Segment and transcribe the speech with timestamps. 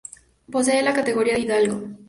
[0.51, 1.87] Posee la categoría de hidalgo.